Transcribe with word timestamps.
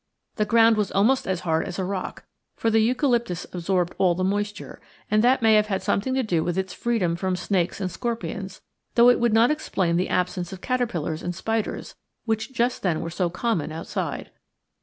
The 0.37 0.45
ground 0.45 0.77
was 0.77 0.91
almost 0.91 1.27
as 1.27 1.41
hard 1.41 1.67
as 1.67 1.77
a 1.77 1.83
rock, 1.83 2.25
for 2.55 2.71
the 2.71 2.79
eucalyptus 2.79 3.45
absorbed 3.53 3.93
all 3.99 4.15
the 4.15 4.23
moisture, 4.23 4.81
and 5.11 5.23
that 5.23 5.43
may 5.43 5.53
have 5.53 5.67
had 5.67 5.83
something 5.83 6.15
to 6.15 6.23
do 6.23 6.43
with 6.43 6.57
its 6.57 6.73
freedom 6.73 7.15
from 7.15 7.35
snakes 7.35 7.79
and 7.79 7.91
scorpions, 7.91 8.61
though 8.95 9.09
it 9.09 9.19
would 9.19 9.31
not 9.31 9.51
explain 9.51 9.97
the 9.97 10.09
absence 10.09 10.51
of 10.51 10.59
caterpillars 10.59 11.21
and 11.21 11.35
spiders, 11.35 11.93
which 12.25 12.51
just 12.51 12.81
then 12.81 13.01
were 13.01 13.11
so 13.11 13.29
common 13.29 13.71
outside. 13.71 14.31